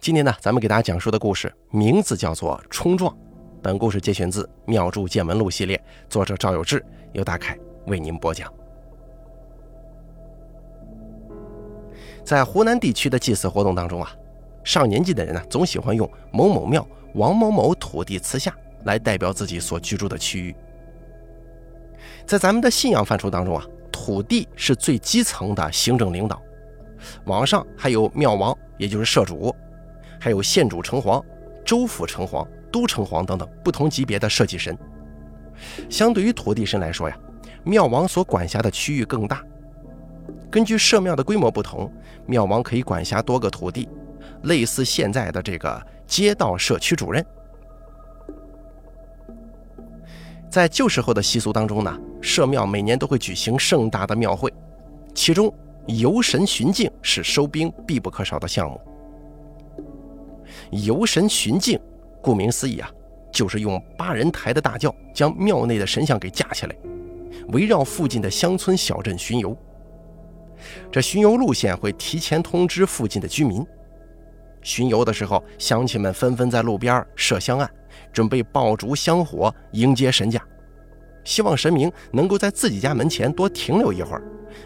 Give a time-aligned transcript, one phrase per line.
[0.00, 3.12] 今天呢，咱们给大家讲述的故事名字叫做《冲撞》。
[3.62, 6.82] 本故事节选自《妙著见闻录》系列，作者赵有志，
[7.12, 7.54] 由大凯
[7.86, 8.50] 为您播讲。
[12.24, 14.10] 在湖南地区的祭祀活动当中啊，
[14.64, 20.56] 上年纪的人呢，总喜欢用某某庙王某某土地祠下来代表自己所居住的区域。
[22.24, 26.40] 在咱们的信仰范畴当中啊，土地是最基层的行政领导，
[27.26, 29.54] 往上还有庙王，也就是社主。
[30.20, 31.24] 还有县主城隍、
[31.64, 34.76] 州府城隍、都城隍等等不同级别的社稷神。
[35.88, 37.18] 相对于土地神来说呀，
[37.64, 39.42] 庙王所管辖的区域更大。
[40.50, 41.90] 根据社庙的规模不同，
[42.26, 43.88] 庙王可以管辖多个土地，
[44.42, 47.24] 类似现在的这个街道社区主任。
[50.50, 54.52] 在旧时候的习俗当中呢，社庙每年都会举行盛大的庙会，
[55.14, 55.52] 其中
[55.86, 58.80] 游神巡境是收兵必不可少的项目。
[60.70, 61.78] 游神巡境，
[62.22, 62.90] 顾名思义啊，
[63.32, 66.76] 就是用八人抬的大轿将庙内的神像给架起来，
[67.48, 69.56] 围绕附近的乡村小镇巡游。
[70.92, 73.66] 这巡游路线会提前通知附近的居民。
[74.62, 77.68] 巡游的时候，乡亲们纷纷在路边设香案，
[78.12, 80.40] 准备爆竹香火迎接神驾，
[81.24, 84.22] 希望神明能够在自己家门前多停留一会儿，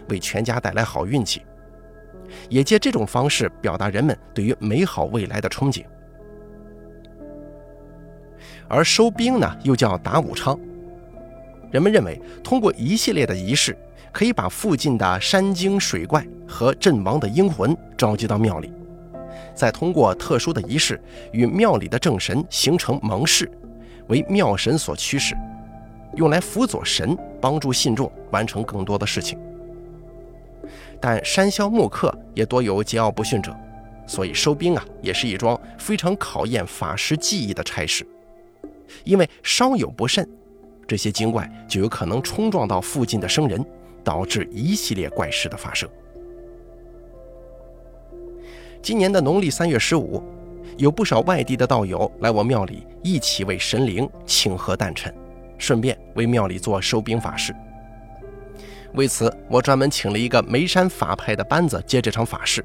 [0.09, 1.41] 为全家带来好运气。
[2.49, 5.85] 也借这种方式表达人们对于美好未来的憧憬。
[8.67, 10.57] 而收兵呢，又叫打武昌。
[11.71, 13.77] 人们认为，通过一系列的仪式，
[14.11, 18.71] 可以把附近的山精水怪和阵亡的英魂召集到庙里，
[19.53, 21.01] 再通过特殊的仪式
[21.33, 23.51] 与庙里的正神形成盟誓，
[24.07, 25.35] 为庙神所驱使，
[26.15, 29.37] 用来辅佐神，帮助信众完成更多的事情。
[31.01, 33.53] 但山魈木刻也多有桀骜不驯者，
[34.07, 38.07] 所以收兵啊，也是一桩非常考验法师技艺的差事。
[39.03, 40.27] 因为稍有不慎，
[40.87, 43.63] 这些精怪就有可能冲撞到附近的生人，
[44.03, 45.89] 导致一系列怪事的发生。
[48.81, 50.23] 今年的农历三月十五，
[50.77, 55.13] 有不少外地的道友来我庙里一起为神灵庆贺诞辰，
[55.57, 57.55] 顺便为庙里做收兵法事。
[58.93, 62.63] 为此，我专门请了一个眉山法派的班子接这场法事，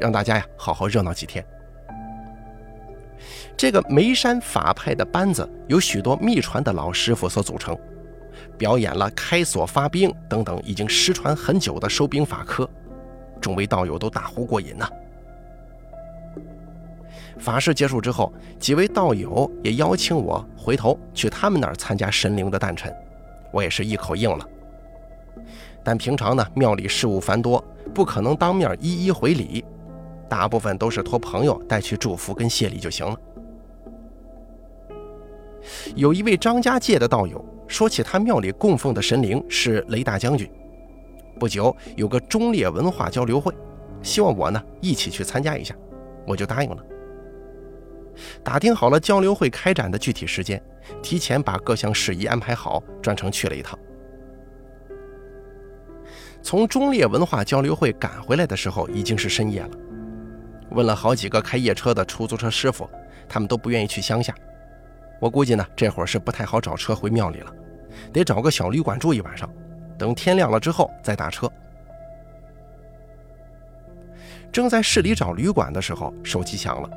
[0.00, 1.44] 让大家呀好好热闹几天。
[3.56, 7.76] 这个眉山法派的班子由许多秘传的老师傅所组成，
[8.56, 12.68] 表演了开锁发兵等等已经失传很久的收兵法科，
[13.40, 14.88] 众位道友都大呼过瘾呐。
[17.38, 22.92] 法事结束之后，几位道友也邀请我回头去他们那儿参加神灵的诞辰，
[23.52, 24.44] 我也是一口应了。
[25.84, 27.64] 但平常呢，庙里事务繁多，
[27.94, 29.64] 不可能当面一一回礼，
[30.28, 33.18] 大部分都是托朋友带去祝福跟谢礼就行了。
[35.94, 40.50] 有一位张家界的道友说起他庙里供奉的神灵是雷大将军，
[41.38, 43.52] 不久有个忠烈文化交流会，
[44.02, 45.74] 希望我呢一起去参加一下，
[46.26, 46.84] 我就答应了。
[48.42, 50.62] 打听好了交流会开展的具体时间，
[51.02, 53.78] 提前把各项事宜安排好，专程去了一趟。
[56.42, 59.70] 从忠烈文化交流会赶回来的时候，已经是深夜了。
[60.70, 62.88] 问了好几个开夜车的出租车师傅，
[63.28, 64.34] 他们都不愿意去乡下。
[65.20, 67.52] 我估计呢，这会儿是不太好找车回庙里了，
[68.12, 69.50] 得找个小旅馆住一晚上，
[69.98, 71.50] 等天亮了之后再打车。
[74.52, 76.88] 正在市里找旅馆的时候，手机响了。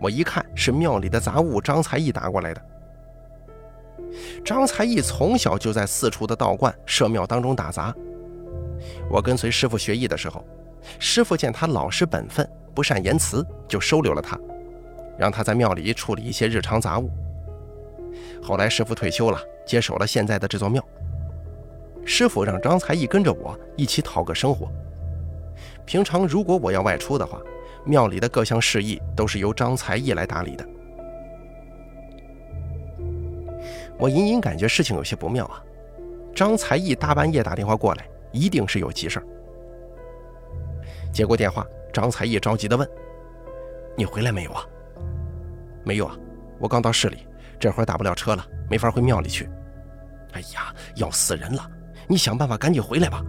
[0.00, 2.62] 我一看是庙里的杂物张才义打过来的。
[4.44, 7.94] 张才义从小就在四处的道观、社庙当中打杂。
[9.10, 10.44] 我跟随师傅学艺的时候，
[10.98, 14.38] 师傅见他老实本分、不善言辞，就收留了他，
[15.18, 17.10] 让他在庙里处理一些日常杂物。
[18.42, 20.84] 后来师傅退休了，接手了现在的这座庙。
[22.04, 24.70] 师傅让张才义跟着我一起讨个生活。
[25.84, 27.40] 平常如果我要外出的话，
[27.84, 30.66] 庙里的各项事宜都是由张才义来打理的。
[33.98, 35.62] 我隐隐感觉事情有些不妙啊！
[36.34, 38.06] 张才义大半夜打电话过来。
[38.32, 39.26] 一定是有急事儿。
[41.16, 42.86] 接过电话，张才义着急地问
[43.96, 44.62] ：“你回来没有啊
[45.82, 46.14] ？”“没有啊，
[46.58, 47.26] 我刚到市里，
[47.58, 49.48] 这会儿打不了车了，没法回庙里去。
[50.36, 51.66] ”“哎呀，要死人了！
[52.06, 53.24] 你想办法赶紧回来吧。”“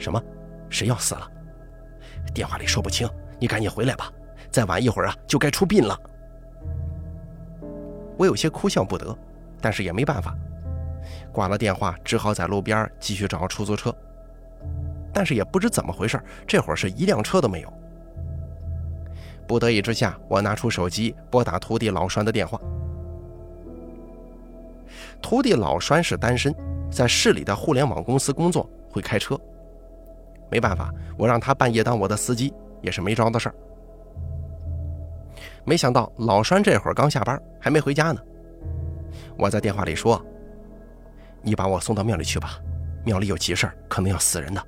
[0.00, 0.18] 什么？
[0.70, 1.30] 谁要死了
[2.32, 3.06] ？”“电话里说不清，
[3.38, 4.10] 你赶紧回来吧。
[4.50, 5.94] 再晚一会儿啊，就该出殡了。”
[8.16, 9.14] 我有些哭笑不得，
[9.60, 10.34] 但是也没办法。
[11.30, 13.94] 挂了电话，只好在路边继续找出租车。
[15.12, 17.72] 但是也不知怎么回事，这会儿是一辆车都没有。
[19.46, 22.60] 不得已之下，我拿出手机拨打徒弟老栓的电话。
[25.20, 26.54] 徒弟老栓是单身，
[26.90, 29.38] 在市里的互联网公司工作，会开车。
[30.50, 33.54] 没办法，我让他半夜当我的司机也是没招的事儿。
[35.64, 38.20] 没想到老栓这会儿刚下班，还没回家呢。
[39.36, 40.24] 我在电话里说
[41.42, 42.58] ：“你把我送到庙里去吧，
[43.04, 44.66] 庙里有急事儿，可能要死人的。”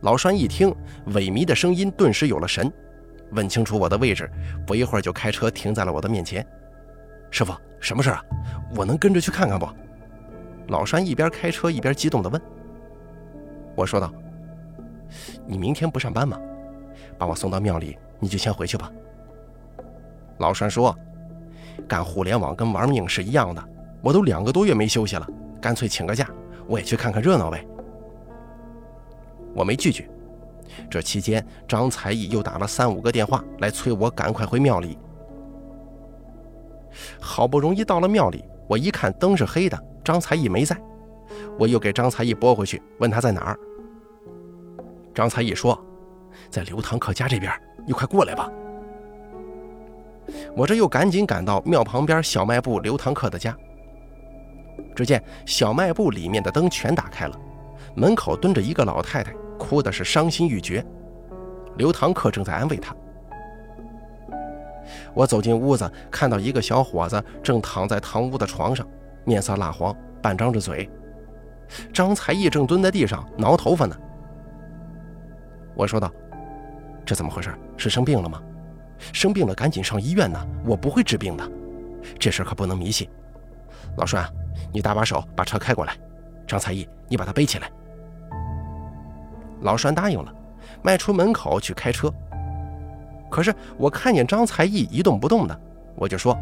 [0.00, 0.74] 老栓一听，
[1.08, 2.72] 萎靡的声音顿时有了神，
[3.32, 4.30] 问清楚我的位置，
[4.66, 6.46] 不一会儿就开车停在了我的面前。
[7.30, 8.24] 师傅，什么事啊？
[8.74, 9.68] 我能跟着去看看不？
[10.68, 12.40] 老栓一边开车一边激动地问。
[13.74, 14.12] 我说道
[15.46, 16.38] ：“你明天不上班吗？
[17.18, 18.90] 把我送到庙里，你就先回去吧。”
[20.38, 20.96] 老栓说
[21.86, 23.62] ：“干互联网跟玩命是一样的，
[24.00, 25.28] 我都两个多月没休息了，
[25.60, 26.26] 干脆请个假，
[26.66, 27.62] 我也去看看热闹呗。”
[29.60, 30.08] 我没拒绝。
[30.88, 34.96] 这期间，张才艺又打了三五个电话来催我赶快回庙里。
[37.20, 40.80] 好不容易到了庙里，我一看灯是黑的，张才艺没在，
[41.58, 43.58] 我又给张才艺拨回去，问他在哪儿。
[45.14, 45.78] 张才艺说
[46.48, 47.52] ：“在刘堂客家这边，
[47.86, 48.50] 你快过来吧。”
[50.56, 53.54] 我这又赶紧赶到庙旁边小卖部刘堂客的家。
[54.96, 57.38] 只见小卖部里面的灯全打开了，
[57.94, 59.34] 门口蹲着一个老太太。
[59.60, 60.84] 哭的是伤心欲绝，
[61.76, 62.96] 刘堂客正在安慰他。
[65.12, 68.86] 我走进屋子，看到一个小伙子正躺在堂屋的床上，
[69.24, 70.88] 面色蜡黄，半张着嘴。
[71.92, 73.96] 张才艺正蹲在地上挠头发呢。
[75.76, 76.10] 我说道
[77.04, 77.54] ：“这怎么回事？
[77.76, 78.42] 是生病了吗？
[79.12, 80.44] 生病了赶紧上医院呢！
[80.64, 81.48] 我不会治病的，
[82.18, 83.08] 这事可不能迷信。
[83.96, 84.28] 老栓，
[84.72, 85.96] 你搭把手把车开过来。
[86.46, 87.70] 张才艺，你把他背起来。”
[89.60, 90.32] 老栓答应了，
[90.82, 92.12] 迈出门口去开车。
[93.30, 95.60] 可是我看见张才艺一动不动的，
[95.94, 96.36] 我就说：“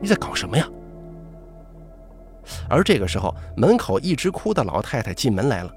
[0.00, 0.68] 你在搞什么呀？”
[2.68, 5.74] 而这个时候，门口一直哭的老太太进门来了，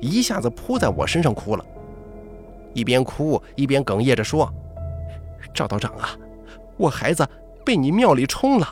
[0.00, 1.64] 一下子扑在我身上哭了，
[2.72, 4.50] 一边哭一边哽咽着说
[5.52, 6.10] ：“赵道长啊，
[6.76, 7.26] 我孩子
[7.64, 8.66] 被你庙里冲了。”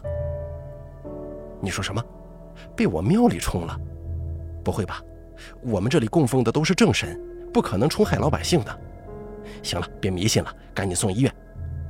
[1.60, 2.02] 你说什么？
[2.74, 3.78] 被我庙里冲了？
[4.64, 5.02] 不会吧？
[5.62, 7.20] 我们这里供奉的都是正神，
[7.52, 8.80] 不可能冲害老百姓的。
[9.62, 11.34] 行了，别迷信了，赶紧送医院。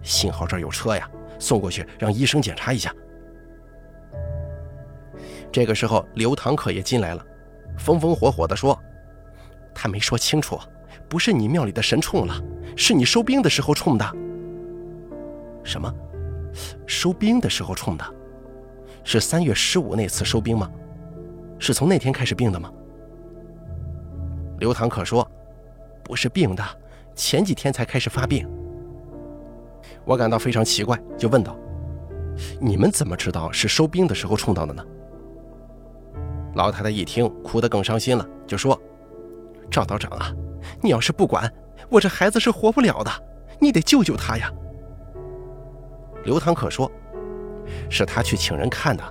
[0.03, 1.09] 幸好这儿有车呀，
[1.39, 2.95] 送过去让医生检查一下。
[5.53, 7.25] 这个时候，刘堂客也进来了，
[7.79, 8.79] 风风火火地说
[9.75, 10.59] ：“他没说清楚，
[11.09, 12.43] 不是你庙里的神冲了，
[12.77, 14.05] 是你收兵的时候冲的。”
[15.63, 15.95] 什么？
[16.87, 18.05] 收兵的时候冲的？
[19.05, 20.71] 是三月十五那次收兵吗？
[21.59, 22.73] 是从那天开始病的吗？
[24.63, 25.29] 刘唐可说
[26.05, 26.63] ：“不是病的，
[27.17, 28.49] 前几天才开始发病。”
[30.07, 31.59] 我感到非常奇怪，就问道
[32.63, 34.87] ：“你们怎么知道是收兵的时候冲到的呢？”
[36.55, 38.81] 老太太一听，哭得更伤心了，就说
[39.69, 40.33] ：“赵道长啊，
[40.81, 41.53] 你要是不管，
[41.89, 43.11] 我这孩子是活不了的，
[43.59, 44.49] 你得救救他呀。”
[46.23, 46.89] 刘唐可说
[47.91, 49.03] ：“是他去请人看的，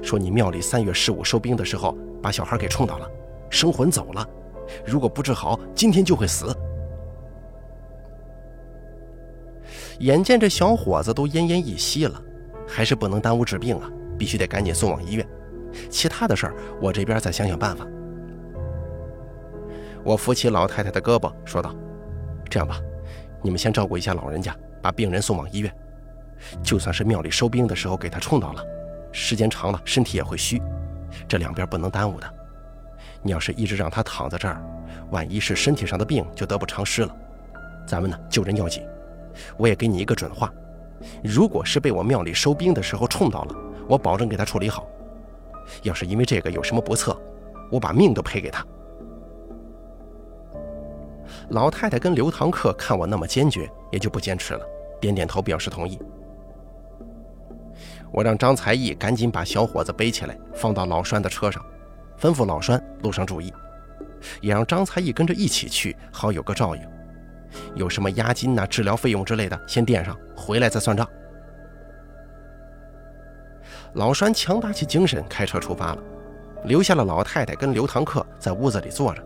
[0.00, 3.10] 说你庙里三月十五收兵的时候把小孩给冲倒了，
[3.50, 4.24] 生魂走了。”
[4.84, 6.54] 如果不治好，今天就会死。
[10.00, 12.20] 眼见这小伙子都奄奄一息了，
[12.66, 13.90] 还是不能耽误治病啊！
[14.18, 15.26] 必须得赶紧送往医院。
[15.88, 17.86] 其他的事儿，我这边再想想办法。
[20.04, 21.74] 我扶起老太太的胳膊，说道
[22.50, 22.80] ：“这样吧，
[23.40, 25.72] 你们先照顾一下老人家，把病人送往医院。
[26.62, 28.64] 就算是庙里收兵的时候给他冲到了，
[29.12, 30.60] 时间长了身体也会虚，
[31.28, 32.34] 这两边不能耽误的。”
[33.22, 34.60] 你要是一直让他躺在这儿，
[35.10, 37.16] 万一是身体上的病，就得不偿失了。
[37.86, 38.82] 咱们呢，救人要紧。
[39.56, 40.52] 我也给你一个准话，
[41.22, 43.54] 如果是被我庙里收兵的时候冲到了，
[43.88, 44.86] 我保证给他处理好。
[45.82, 47.16] 要是因为这个有什么不测，
[47.70, 48.66] 我把命都赔给他。
[51.50, 54.66] 老太太跟刘堂客看我那么坚决，也就不坚持了，
[55.00, 55.98] 点点头表示同意。
[58.10, 61.64] 我让张才艺赶紧把小伙子背起来，放到老栓的车上。
[62.22, 63.52] 吩咐老栓路上注意，
[64.40, 66.82] 也让张才艺跟着一起去，好有个照应。
[67.74, 71.04] 有什么押金呐、治疗费用之类的，先垫上，回来再算账。
[73.94, 75.98] 老栓强打起精神，开车出发了，
[76.64, 79.20] 留下了老太太跟刘堂客在屋子里坐着。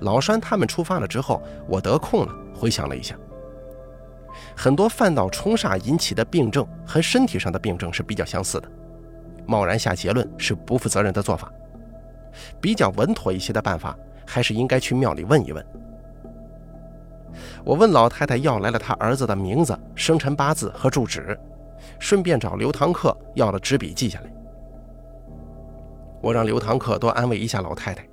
[0.00, 3.14] 老栓他们出发了之后，我得空了，回想了一下，
[4.56, 8.70] 很多犯到冲煞引起的病症和身体上的病症是比较相似的。
[9.46, 11.50] 贸然下结论是不负责任的做法，
[12.60, 15.64] 比较稳妥一些的办法，还是应该去庙里问一问。
[17.64, 21.38] 我问老太太要来了她儿子的名字、生辰八字和住址，
[21.98, 24.32] 顺便找刘堂客要了纸笔记下来。
[26.22, 28.06] 我让刘堂客多安慰一下老太太。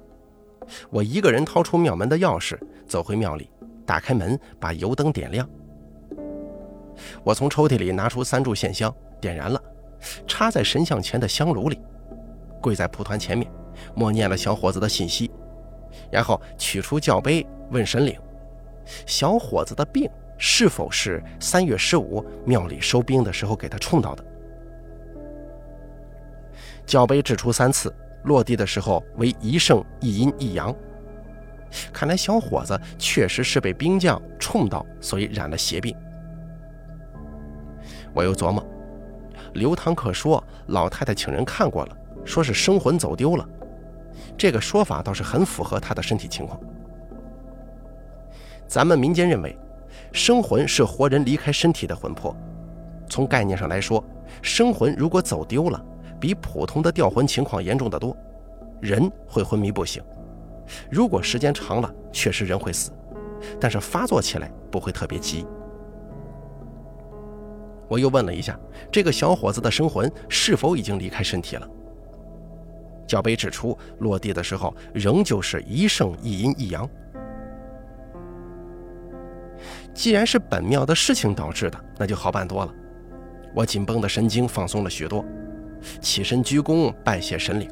[0.89, 3.49] 我一个人掏出庙门的钥匙，走回庙里，
[3.85, 5.47] 打开门，把油灯点亮。
[7.23, 9.61] 我从抽屉里拿出三炷线香，点燃了，
[10.27, 11.79] 插在神像前的香炉里，
[12.61, 13.49] 跪在蒲团前面，
[13.95, 15.31] 默念了小伙子的信息，
[16.11, 18.17] 然后取出教杯，问神灵。
[19.05, 24.25] 小伙子的病是否是三月十五庙里收兵的时候给他冲到的？
[26.85, 27.93] 教杯掷出三次，
[28.25, 30.75] 落地的时候为一胜一阴一阳。
[31.91, 35.95] 看来小伙子确实是被兵将冲到，所以染了邪病。
[38.13, 38.63] 我又琢磨，
[39.53, 43.47] 刘堂客说老太太请人看过了，说是生魂走丢了，
[44.37, 46.59] 这个说法倒是很符合她的身体情况。
[48.67, 49.55] 咱们民间认为，
[50.11, 52.35] 生魂是活人离开身体的魂魄。
[53.07, 54.03] 从概念上来说，
[54.41, 55.83] 生魂如果走丢了，
[56.19, 58.15] 比普通的掉魂情况严重的多，
[58.81, 60.01] 人会昏迷不醒。
[60.89, 62.91] 如果时间长了，确实人会死，
[63.59, 65.45] 但是发作起来不会特别急。
[67.93, 68.59] 我又问了一下，
[68.91, 71.69] 这个小伙子的生魂是否已经离开身体了？
[73.05, 76.89] 脚杯指出，落地的时候仍旧是一胜一阴一阳。
[79.93, 82.73] 既然是本庙的事情导致的，那就好办多了。
[83.53, 85.23] 我紧绷的神经放松了许多，
[86.01, 87.69] 起身鞠躬拜谢神灵，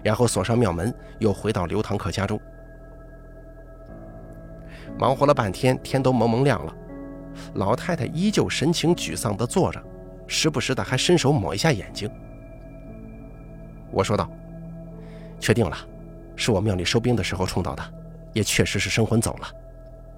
[0.00, 2.40] 然后锁上庙门，又回到刘堂客家中。
[4.96, 6.72] 忙活了半天，天都蒙蒙亮了，
[7.54, 9.82] 老太太依旧神情沮丧地坐着，
[10.26, 12.10] 时不时的还伸手抹一下眼睛。
[13.90, 14.30] 我说道
[15.40, 15.76] ：“确定了，
[16.34, 17.82] 是我庙里收兵的时候冲到的，
[18.32, 19.48] 也确实是生魂走了，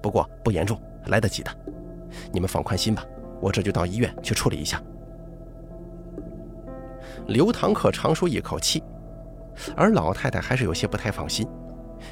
[0.01, 1.49] 不过不严重。”来得及的，
[2.31, 3.03] 你们放宽心吧，
[3.41, 4.79] 我这就到医院去处理一下。
[7.27, 8.83] 刘堂客长舒一口气，
[9.75, 11.47] 而老太太还是有些不太放心，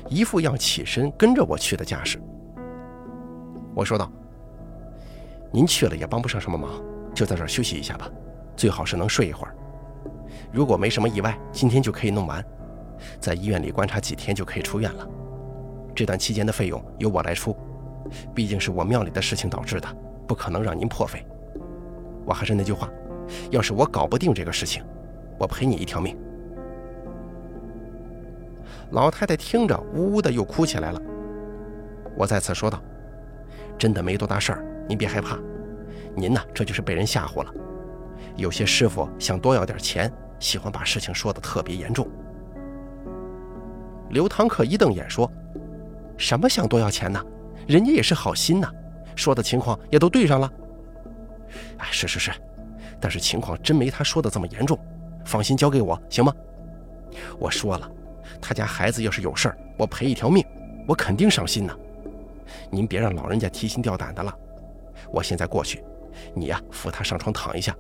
[0.10, 2.20] 一副要起身跟着我去的架势。
[3.76, 4.10] 我说道
[5.52, 6.82] ：“您去了也帮不上什么忙，
[7.14, 8.10] 就在这儿休息一下吧，
[8.56, 9.56] 最好是能睡一会儿。
[10.52, 12.44] 如果没什么意外，今天就可以弄完，
[13.20, 15.08] 在医院里观察几天就可以出院了。
[15.96, 17.56] 这段期间的费用由我来出。”
[18.34, 19.88] 毕竟是我庙里的事情导致的，
[20.26, 21.26] 不可能让您破费。
[22.26, 22.90] 我还是那句话，
[23.52, 24.82] 要是我搞不定这个事情，
[25.38, 26.18] 我赔你一条命。
[28.92, 31.02] 老太太听着，呜呜的又哭起来了。
[32.16, 32.82] 我再次说道
[33.78, 35.38] ：“真的没多大事儿，您别害怕。
[36.16, 37.54] 您呢，这就是被人吓唬了。
[38.36, 42.08] 有些师傅想多要点钱，喜欢把事情说的特别严重。”
[44.10, 45.30] 刘堂客一瞪眼说
[46.18, 47.24] ：“什么想多要钱呢？”
[47.68, 48.72] 人家也是好心呐，
[49.16, 50.52] 说的情况也都对上了。
[51.78, 52.32] 哎，是是是，
[53.00, 54.80] 但是情况真没他说的这么严重，
[55.26, 56.34] 放心交给我行吗？
[57.38, 57.92] 我说了，
[58.42, 60.46] 他家孩子要是有事儿，我赔一条命，
[60.88, 61.76] 我肯定上心呐。
[62.72, 64.34] 您别让老人家提心吊胆的了。
[65.12, 65.84] 我现在过去，
[66.34, 67.76] 你呀扶他上床躺一下，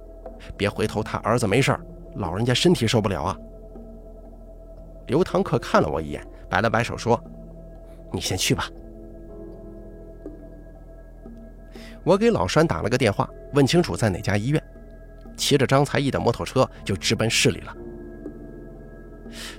[0.55, 1.81] 别回头他儿子没事儿，
[2.15, 3.37] 老人家身体受不了啊。
[5.07, 7.21] 刘堂客看了我一眼，摆了摆手说
[8.11, 8.69] ：“你先去吧。”
[12.03, 14.63] 我给老栓打了个电话，问清楚在哪家医院，
[15.35, 17.75] 骑着张才义的摩托车就直奔市里了。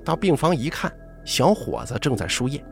[0.05, 0.91] 到病房一看，
[1.25, 2.65] 小伙子正在输液。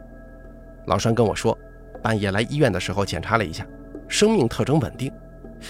[0.87, 1.57] 老栓跟我说，
[2.03, 3.67] 半夜来医院的时候检查了一下，
[4.09, 5.13] 生命特征稳定，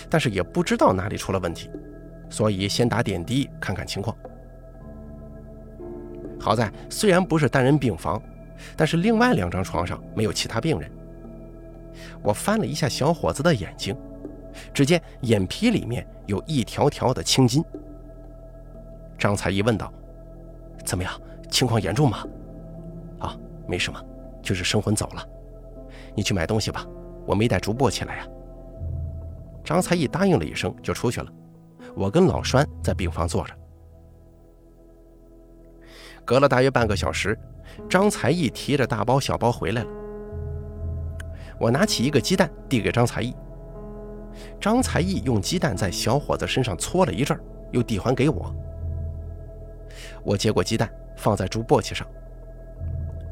[0.09, 1.71] 但是也不知道哪里出了问题，
[2.29, 4.17] 所以先打点滴看看情况。
[6.39, 8.23] 好在虽然不是单人病房，
[8.77, 10.91] 但是另外两张床上没有其他病人。
[12.23, 13.97] 我翻了一下小伙子的眼睛，
[14.73, 17.65] 只见眼皮里面有一条条的青筋。
[19.19, 19.93] 张才一问道
[20.85, 21.13] ：“怎么样？
[21.51, 22.23] 情况严重吗
[23.19, 23.99] ？”“啊，没什么，
[24.43, 25.27] 就是生魂走了。
[26.15, 26.87] 你去买东西吧，
[27.27, 28.27] 我没带竹簸起来呀。”
[29.65, 31.27] 张才义答应了一声，就出去了。
[31.95, 33.53] 我跟老栓在病房坐着。
[36.25, 37.39] 隔了大约半个小时，
[37.89, 39.89] 张才义提着大包小包回来了。
[41.59, 43.35] 我拿起一个鸡蛋递给张才义，
[44.61, 47.39] 张才义用鸡蛋在小伙子身上搓了一阵，
[47.73, 48.55] 又递还给我。
[50.23, 52.07] 我接过鸡蛋，放在竹簸箕上，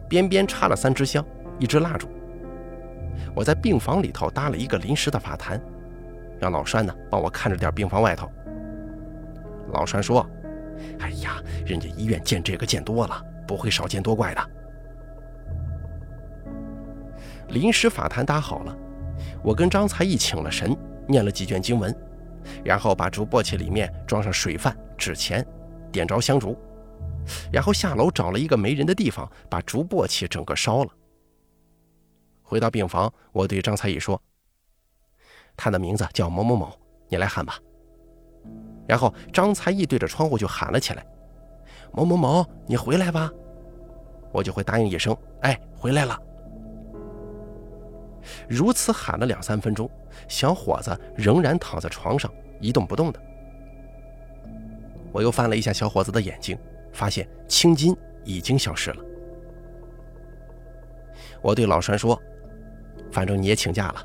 [0.08, 1.24] 边边插了三支香，
[1.58, 2.08] 一支蜡烛。
[3.34, 5.60] 我在病房里头搭了一个临时的法坛，
[6.38, 8.30] 让老栓呢帮我看着点病房外头。
[9.72, 10.28] 老栓说
[11.00, 14.42] ：“哎呀，人家医院见这个见多了，不会少见多怪的。”
[17.48, 18.76] 临时法坛搭好了，
[19.42, 21.94] 我跟张才义请了神，念了几卷经文，
[22.64, 25.44] 然后把竹簸箕里面装上水饭、纸钱，
[25.92, 26.56] 点着香烛，
[27.52, 30.90] 然后下楼找了一个没人的地方，把竹簸箕整个烧了。
[32.44, 34.20] 回到病房，我对张才义说
[35.56, 36.70] ：“他的名字叫某某某，
[37.08, 37.58] 你来喊吧。”
[38.86, 41.04] 然后张才义对着窗户就喊了起来
[41.90, 43.32] ：“某某某，你回来吧。”
[44.30, 46.20] 我就会答应一声：“哎，回来了。”
[48.48, 49.90] 如此喊了两三分钟，
[50.28, 53.20] 小伙子仍然躺在床上一动不动的。
[55.12, 56.58] 我又翻了一下小伙子的眼睛，
[56.92, 59.04] 发现青筋已经消失了。
[61.40, 62.20] 我对老栓说
[63.14, 64.04] ：“反正你也请假了，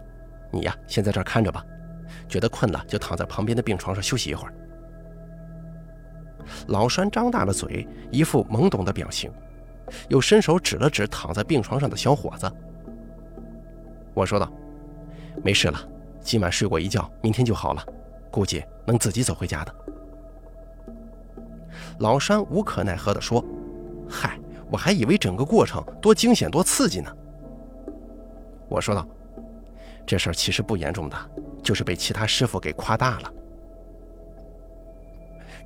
[0.51, 1.65] 你呀先在这儿看着吧，
[2.27, 4.53] 觉得困了就躺在旁边的病床上休息一会儿。”
[6.69, 9.31] 老栓张大了嘴，一副懵懂的表情，
[10.09, 12.51] 又伸手指了指躺在病床上的小伙子。
[14.13, 14.47] 我说道
[15.43, 15.79] ：“没事了，
[16.21, 17.83] 今晚睡过一觉，明天就好了，
[18.29, 19.75] 估计能自己走回家的。”
[21.97, 23.43] 老山无可奈何地说
[24.07, 24.39] ：“嗨，
[24.71, 27.11] 我还以为整个过程多惊险多刺激呢。”
[28.69, 29.07] 我说道
[30.05, 31.17] ：“这事儿其实不严重的，
[31.63, 33.33] 就是被其他师傅给夸大了。”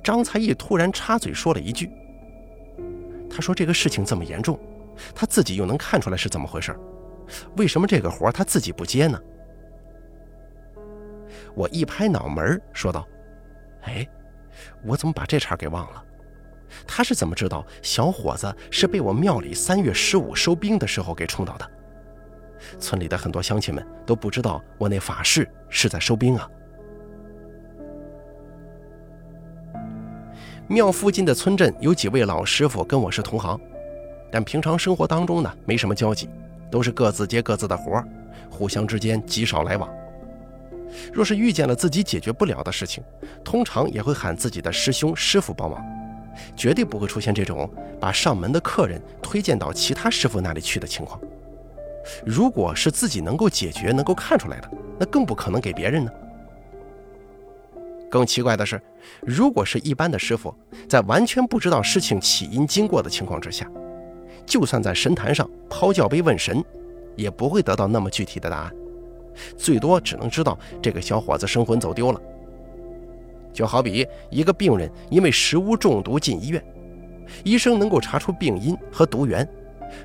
[0.02, 1.90] 张才义突然插嘴说了一句
[3.30, 4.58] ：“他说这个事情这么严重，
[5.14, 6.76] 他自己又能看出来是怎么回事。”
[7.56, 9.18] 为什么这个活他自己不接呢？
[11.54, 13.06] 我一拍脑门说道
[13.84, 14.06] ：“哎，
[14.84, 16.04] 我怎么把这茬给忘了？
[16.86, 21.70] 他是怎么知道小伙子是被我庙里三月十五收兵的时候给冲倒的？
[22.78, 26.48] 村里的很多乡亲们都不知道我那法事是在收兵啊。”
[30.68, 33.60] 庙附近的村镇有几位老师傅跟我是同行，
[34.30, 36.28] 但平常生活当中呢没什么交集。
[36.70, 38.02] 都是各自接各自的活，
[38.50, 39.88] 互相之间极少来往。
[41.12, 43.04] 若是遇见了自己解决不了的事情，
[43.44, 45.80] 通常也会喊自己的师兄师傅帮忙，
[46.56, 47.70] 绝对不会出现这种
[48.00, 51.20] 把上门的客人推荐到其他师傅那里去的情况。
[52.24, 56.10] 如果是自己能够解决、能够看出来的，那更不可能给别人呢。
[58.10, 58.80] 更奇怪的是，
[59.22, 60.54] 如果是一般的师傅，
[60.88, 63.68] 在完全不知道事情起因经过的情况之下。
[64.46, 66.62] 就算在神坛上抛教杯问神，
[67.16, 68.72] 也不会得到那么具体的答案，
[69.56, 72.20] 最多只能知道这个小伙子生魂走丢了。
[73.52, 76.62] 就好比一个病人因为食物中毒进医院，
[77.42, 79.48] 医生能够查出病因和毒源，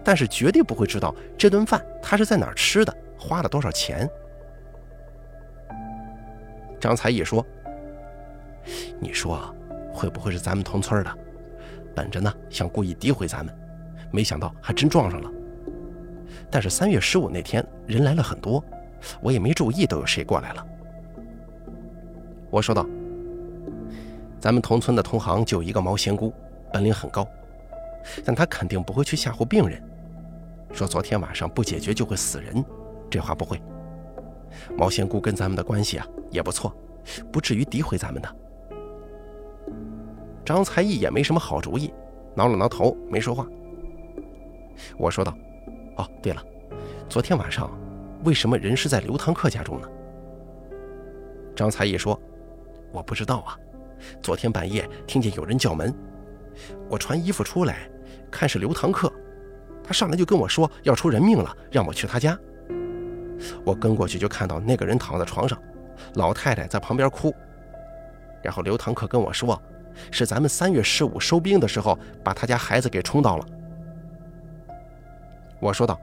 [0.04, 4.10] 但是绝对不会知道这顿饭他是在哪儿吃的，花了多少钱。
[6.80, 7.46] 张才义说
[9.00, 9.54] ：“你说
[9.94, 11.12] 会不会是咱们同村的，
[11.94, 13.54] 本着呢想故意诋毁咱们？”
[14.12, 15.30] 没想到还真撞上了，
[16.50, 18.64] 但是三月十五那天人来了很多，
[19.22, 20.66] 我也没注意都有谁过来了。
[22.50, 22.84] 我说道
[24.42, 26.34] ：“咱们同村的同行就一个毛仙姑，
[26.74, 27.28] 本领很高，
[28.24, 29.82] 但他肯定不会去吓唬病人，
[30.72, 32.64] 说昨天晚上不解决就会死人，
[33.10, 33.62] 这话不会。
[34.78, 36.74] 毛仙姑跟咱们的关系啊也不错，
[37.32, 38.36] 不至于诋毁咱们的。”
[40.46, 41.94] 张才义也没什么好主意，
[42.36, 43.46] 挠了挠头没说话。
[44.98, 45.36] 我说道
[45.98, 46.44] ：“哦，对了，
[47.08, 47.70] 昨天晚上
[48.24, 49.88] 为什么人是在刘堂客家中呢？”
[51.56, 52.20] 张才义说
[52.92, 53.56] ：“我不知道啊，
[54.24, 55.94] 昨天半夜听见有人叫门，
[56.90, 57.88] 我穿衣服出来，
[58.32, 59.12] 看是刘堂客，
[59.84, 62.38] 他上来就跟我说要出人命了，让我去他家。
[63.64, 65.58] 我跟过去就看到那个人躺在床上，
[66.16, 67.34] 老太太在旁边哭，
[68.44, 69.62] 然后刘堂客跟我说，
[70.12, 73.46] 是咱们三月十五收兵的时候把他家孩子给冲到了。”
[75.62, 76.00] 我说道：“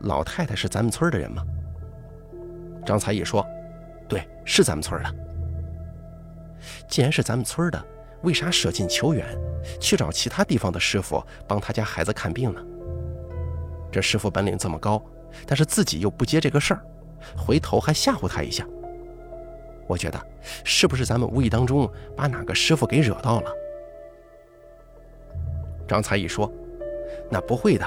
[0.00, 1.42] 老太太是咱们村的人吗？”
[2.84, 3.46] 张才义说
[4.08, 5.14] ：“对，是咱们村的。
[6.88, 7.82] 既然是咱们村的，
[8.22, 9.26] 为啥舍近求远，
[9.80, 12.60] 去找其他地方的师傅帮他家孩子看病呢？
[13.90, 15.02] 这师傅本领这么高，
[15.46, 16.84] 但是自己又不接这个事儿，
[17.36, 18.66] 回头还吓唬他一下。
[19.86, 20.20] 我觉得，
[20.64, 23.50] 是不是咱们无意当中把哪个师傅给惹到了？”
[25.88, 26.52] 张才义说
[27.28, 27.84] ：“那不会的。”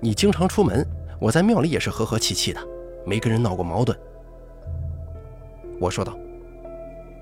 [0.00, 0.84] 你经常出门，
[1.20, 2.60] 我在庙里也是和和气气的，
[3.06, 3.96] 没跟人闹过矛盾。
[5.78, 6.18] 我说道：“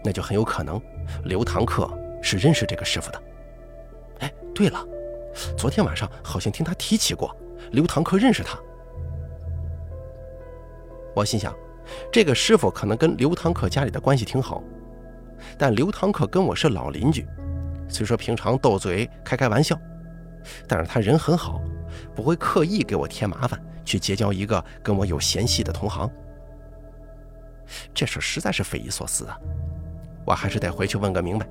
[0.03, 0.81] 那就很有可能，
[1.25, 1.91] 刘堂客
[2.23, 3.23] 是认识这个师傅的。
[4.21, 4.85] 哎，对了，
[5.57, 7.35] 昨天晚上好像听他提起过，
[7.73, 8.59] 刘堂客认识他。
[11.15, 11.55] 我心想，
[12.13, 14.63] 这个师傅可能跟刘堂客家里的关系挺好，
[15.59, 17.27] 但刘堂客跟我是老邻居，
[17.89, 19.79] 虽说平常斗嘴开开玩笑，
[20.69, 21.61] 但是他人很好。
[22.15, 26.09] 不会刻意给我添麻烦，去结交一个跟我有嫌隙的同行。
[27.93, 29.37] 这事实在是匪夷所思啊！
[30.25, 31.49] 我还是得回去问个明白。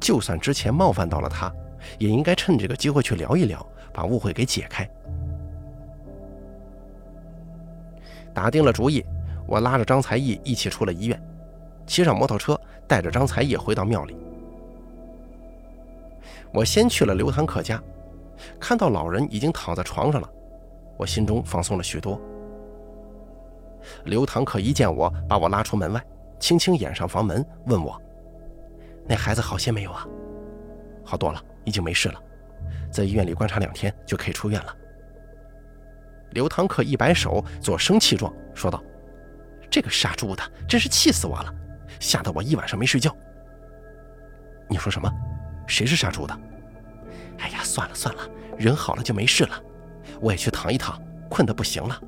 [0.00, 1.52] 就算之前冒犯到了他，
[1.98, 4.88] 也应该趁这个机会去聊一聊，把误会给解开。
[8.32, 9.04] 打定了主意，
[9.46, 11.22] 我拉着张才艺一起出了医院，
[11.86, 14.16] 骑上摩托车，带着张才艺回到庙里。
[16.52, 17.82] 我先去了刘堂客家，
[18.58, 20.28] 看到老人已经躺在床上了，
[20.96, 22.20] 我心中放松了许多。
[24.04, 26.02] 刘堂客一见我，把我拉出门外，
[26.38, 28.00] 轻轻掩上房门，问我
[29.06, 30.06] ：“那孩子好些没有啊
[31.04, 32.20] ？”“好多了，已经没事了，
[32.90, 34.76] 在医院里观察两天就可以出院了。”
[36.32, 38.82] 刘堂客一摆手，做生气状，说道
[39.70, 41.54] ：“这个杀猪的真是气死我了，
[42.00, 43.14] 吓得我一晚上没睡觉。
[44.68, 45.10] ”“你说什么？
[45.66, 46.38] 谁是杀猪的
[47.38, 48.22] ？”“哎呀，算了算了，
[48.58, 49.62] 人好了就没事了。
[50.20, 52.00] 我也去躺一躺，困得不行了。”“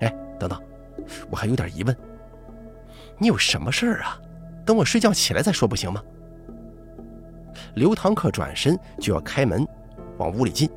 [0.00, 0.08] 哎，
[0.38, 0.60] 等等。”
[1.30, 1.96] 我还有点疑问，
[3.16, 4.20] 你有什么事儿啊？
[4.70, 6.00] 等我睡觉起来再说不行吗？
[7.74, 9.66] 刘堂客转身就要开门，
[10.16, 10.70] 往屋里进。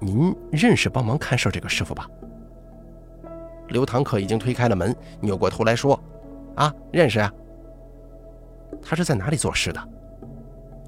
[0.00, 2.10] 您认识帮忙看事儿这个师傅吧？
[3.68, 5.96] 刘堂客已经推开了门，扭过头来说
[6.58, 7.32] ：“啊，认识啊。
[8.82, 9.80] 他是在哪里做事的？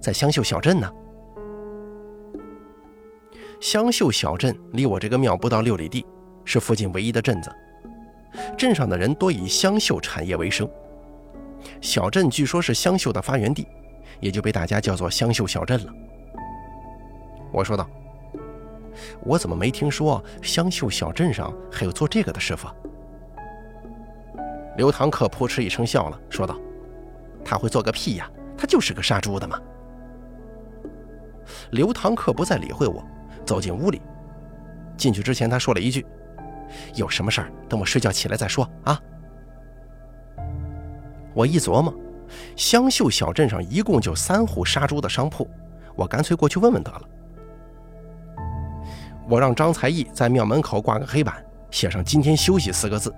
[0.00, 0.92] 在香秀小镇呢。
[3.60, 6.04] 香秀小镇离我这个庙不到六里地。”
[6.44, 7.52] 是附近唯一的镇子，
[8.58, 10.68] 镇上的人多以香绣产业为生。
[11.80, 13.66] 小镇据说是香绣的发源地，
[14.20, 15.92] 也就被大家叫做香绣小镇了。
[17.52, 17.88] 我说道
[19.24, 22.68] ：“我怎么没听说香绣小镇上还有做这个的师傅？”
[24.76, 26.58] 刘堂客扑哧一声笑了，说道
[27.44, 28.30] ：“他会做个屁呀！
[28.58, 29.58] 他就是个杀猪的嘛。”
[31.72, 33.04] 刘堂客不再理会我，
[33.44, 34.00] 走进屋里。
[34.96, 36.04] 进去之前，他说了一句。
[36.94, 39.00] 有什么事儿，等我睡觉起来再说啊！
[41.36, 41.94] 我一琢磨，
[42.56, 45.46] 香秀小镇上一共就三户杀猪的商铺，
[45.94, 47.02] 我干脆过去问问得了。
[49.28, 53.14] 我让张才艺在庙门口挂个黑板，写上“今天休息”四个字。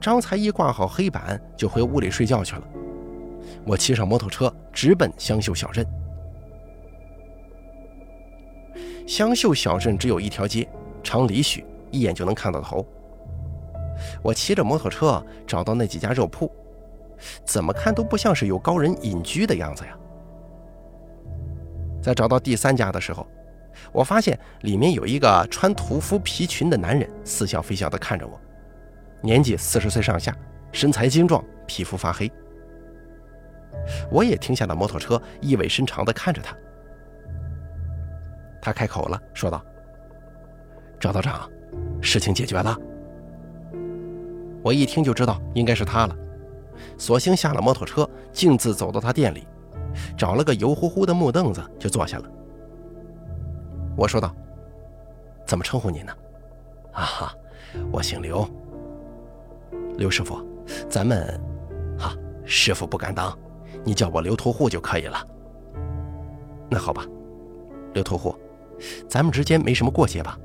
[0.00, 2.62] 张才艺挂好黑板，就回屋里睡觉去了。
[3.66, 5.86] 我骑上摩托车，直奔香秀小镇。
[9.06, 10.66] 香秀小镇只有一条街，
[11.02, 11.66] 长里许。
[11.90, 12.86] 一眼就能看到头。
[14.22, 16.50] 我骑着摩托车找到那几家肉铺，
[17.44, 19.96] 怎么看都不像是有高人隐居的样子呀。
[22.02, 23.26] 在找到第三家的时候，
[23.92, 28.40] 我发现里面有一个穿屠夫皮裙的男人，似笑非笑地看着我，
[29.20, 30.36] 年纪四十岁上下，
[30.72, 32.30] 身材精壮，皮肤发黑。
[34.10, 36.56] 我也停下了摩托车，意味深长地看着他。
[38.60, 39.64] 他开口了，说道
[41.00, 41.50] ：“赵道长。”
[42.02, 42.76] 事情解决了，
[44.62, 46.14] 我一听就知道应该是他了，
[46.98, 49.46] 索性下了摩托车，径自走到他店里，
[50.16, 52.24] 找了个油乎乎的木凳子就坐下了。
[53.96, 54.34] 我说道
[55.46, 56.12] ：“怎么称呼您呢
[56.92, 57.34] ？”“啊哈，
[57.90, 58.48] 我姓刘，
[59.96, 60.40] 刘师傅，
[60.88, 61.40] 咱们……
[61.98, 63.36] 哈，师傅不敢当，
[63.84, 65.26] 你叫我刘屠户就可以了。
[66.70, 67.04] ”“那好吧，
[67.92, 68.34] 刘屠户，
[69.08, 70.38] 咱们之间没什么过节吧？”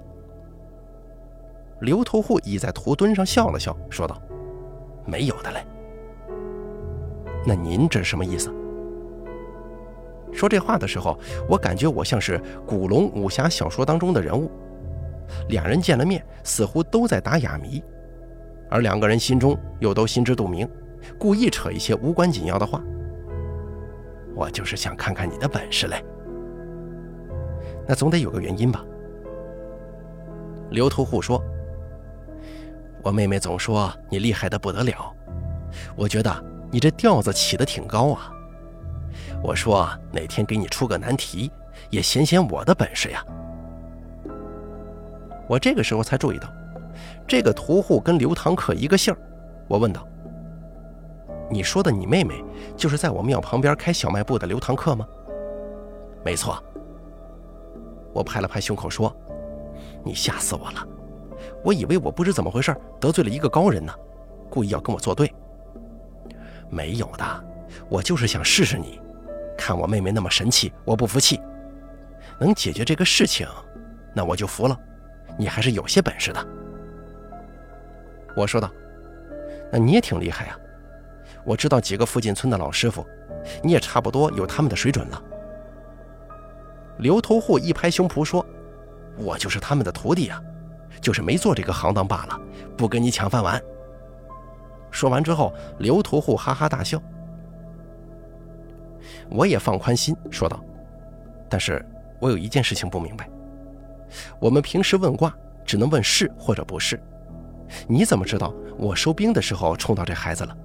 [1.79, 4.19] 刘屠户倚在屠墩上笑了笑，说道
[5.05, 5.65] ：“没有的嘞。
[7.47, 8.53] 那您这是什么意思？”
[10.33, 14.51] 说这话的时候，我感觉我像是古龙武侠小说当中的人物。
[15.49, 17.81] 两人见了面，似乎都在打哑谜，
[18.69, 20.69] 而两个人心中又都心知肚明，
[21.17, 22.83] 故意扯一些无关紧要的话。
[24.35, 26.03] 我就是想看看你的本事嘞。
[27.87, 28.85] 那总得有个原因吧？
[30.69, 31.41] 刘屠户说。
[33.03, 35.13] 我妹妹总说你厉害的不得了，
[35.95, 36.29] 我觉得
[36.71, 38.31] 你这调子起得挺高啊。
[39.43, 41.51] 我说哪天给你出个难题，
[41.89, 43.23] 也显显我的本事呀。
[45.47, 46.47] 我这个时候才注意到，
[47.27, 49.15] 这个屠户跟刘堂客一个姓
[49.67, 50.05] 我问道
[51.49, 52.43] ：“你说的你妹妹，
[52.75, 55.07] 就是在我庙旁边开小卖部的刘堂客吗？”
[56.25, 56.61] 没错。
[58.13, 59.15] 我拍了拍胸口说
[60.03, 60.85] ：“你吓死我了。”
[61.63, 63.93] 我以为我不知怎么回事得罪了一个高人呢，
[64.49, 65.31] 故意要跟我作对。
[66.69, 67.45] 没有的，
[67.89, 68.99] 我就是想试试你，
[69.57, 71.39] 看我妹妹那么神气，我不服气，
[72.39, 73.47] 能解决这个事情，
[74.13, 74.77] 那我就服了。
[75.37, 76.47] 你还是有些本事的。
[78.35, 78.71] 我说道
[79.71, 80.57] ：“那你也挺厉害啊，
[81.45, 83.05] 我知道几个附近村的老师傅，
[83.63, 85.23] 你也差不多有他们的水准了。”
[86.97, 88.45] 刘头户一拍胸脯说
[89.17, 90.41] ：“我就是他们的徒弟啊，
[90.99, 92.39] 就是没做这个行当罢了，
[92.75, 93.61] 不跟你抢饭碗。
[94.97, 96.99] 说完之后，刘屠户哈哈大笑。
[99.29, 100.59] 我也放宽心说道
[101.47, 101.85] ：“但是
[102.19, 103.29] 我有一件事情不明白，
[104.39, 105.31] 我们平时问卦
[105.63, 106.99] 只能问是或者不是，
[107.87, 110.57] 你怎么知道我收兵的时候冲到这孩子了？”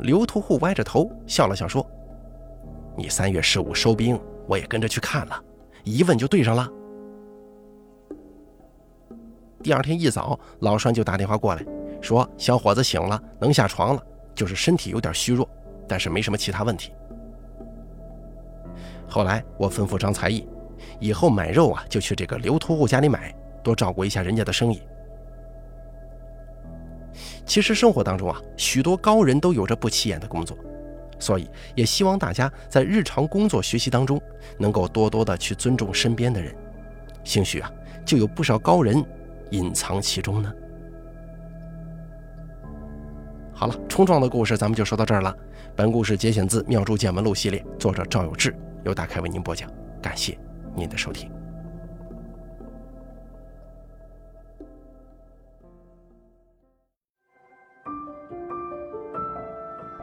[0.00, 1.86] 刘屠户歪着头笑了笑说
[2.96, 4.18] ：“你三月十五收兵，
[4.48, 5.38] 我也跟着去看了，
[5.84, 6.66] 一问就对上了。”
[9.62, 11.62] 第二天一早，老栓就打电话过来，
[12.02, 14.02] 说小伙子醒了，能下床了，
[14.34, 15.48] 就是身体有点虚弱。
[15.88, 16.92] 但是没什么其他问题。
[19.08, 20.48] 后来我吩咐张才艺，
[20.98, 24.82] 以后买肉啊就去这个刘屠户家里买，多照顾一下人家的生意。
[27.44, 30.56] 其实生活当中啊，许多高人都有着不起眼的工作，
[31.18, 34.18] 所以也希望大家在日常工作学习当中，
[34.58, 36.56] 能够多多的去尊重身边的人，
[37.22, 37.70] 兴许啊，
[38.06, 39.04] 就有不少高人
[39.50, 40.50] 隐藏其中呢。
[43.62, 45.32] 好了，冲撞的故事咱们就说到这儿了。
[45.76, 48.52] 本故事节选自《妙珠见闻录》系列，作者赵有志，
[48.84, 49.70] 由大凯为您播讲。
[50.02, 50.36] 感谢
[50.74, 51.30] 您的收听。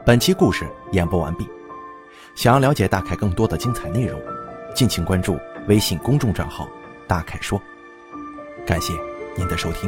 [0.06, 1.46] 本期故事演播完毕。
[2.34, 4.18] 想要了解大凯更多的精彩内容，
[4.74, 6.66] 敬请关注微信公众账号
[7.06, 7.60] “大凯说”。
[8.66, 8.94] 感谢
[9.36, 9.86] 您的收听。